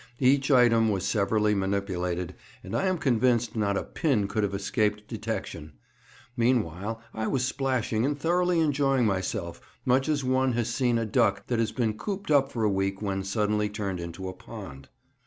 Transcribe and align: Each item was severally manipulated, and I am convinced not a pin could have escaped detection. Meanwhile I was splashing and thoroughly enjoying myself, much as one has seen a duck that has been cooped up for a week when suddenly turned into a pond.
Each 0.17 0.49
item 0.49 0.89
was 0.89 1.05
severally 1.05 1.53
manipulated, 1.53 2.33
and 2.63 2.75
I 2.75 2.85
am 2.87 2.97
convinced 2.97 3.55
not 3.55 3.77
a 3.77 3.83
pin 3.83 4.27
could 4.27 4.41
have 4.41 4.55
escaped 4.55 5.07
detection. 5.07 5.73
Meanwhile 6.35 6.99
I 7.13 7.27
was 7.27 7.45
splashing 7.45 8.03
and 8.03 8.17
thoroughly 8.17 8.59
enjoying 8.61 9.05
myself, 9.05 9.61
much 9.85 10.09
as 10.09 10.23
one 10.23 10.53
has 10.53 10.73
seen 10.73 10.97
a 10.97 11.05
duck 11.05 11.45
that 11.49 11.59
has 11.59 11.71
been 11.71 11.99
cooped 11.99 12.31
up 12.31 12.51
for 12.51 12.63
a 12.63 12.67
week 12.67 12.99
when 12.99 13.23
suddenly 13.23 13.69
turned 13.69 13.99
into 13.99 14.27
a 14.27 14.33
pond. 14.33 14.89